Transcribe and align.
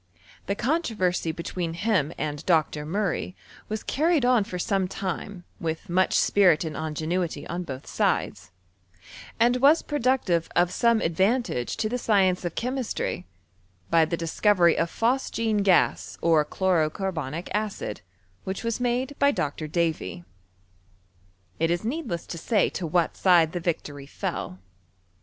The 0.47 0.55
controversy 0.55 1.31
between 1.31 1.75
him 1.75 2.11
and 2.17 2.43
Dr. 2.47 2.87
Murray 2.87 3.35
was 3.69 3.83
carried 3.83 4.25
on 4.25 4.43
for 4.43 4.57
some 4.57 4.87
time 4.87 5.43
with 5.59 5.89
much 5.89 6.15
spirit 6.15 6.63
and 6.63 6.75
ingenuity 6.75 7.45
on 7.45 7.61
both 7.61 7.85
sides, 7.85 8.49
and 9.39 9.57
was 9.57 9.83
productive 9.83 10.49
of 10.55 10.71
some 10.71 11.01
advantage 11.01 11.77
to 11.77 11.87
the 11.87 11.99
science 11.99 12.43
of 12.43 12.55
chemistry, 12.55 13.27
by 13.91 14.05
the 14.05 14.17
discovery 14.17 14.75
of 14.75 14.89
phos 14.89 15.29
gene 15.29 15.57
gas 15.59 16.17
or 16.19 16.43
chlorocarbonic 16.45 17.49
acid, 17.53 18.01
which 18.43 18.63
was 18.63 18.79
made 18.79 19.15
DT 19.21 19.35
Dr. 19.35 19.67
Davy. 19.67 20.23
It 21.59 21.69
is 21.69 21.85
needless 21.85 22.25
to 22.25 22.39
say 22.39 22.69
to 22.69 22.87
what 22.87 23.15
side 23.15 23.51
the 23.51 23.61
Tictory 23.61 24.07
fell. 24.09 24.57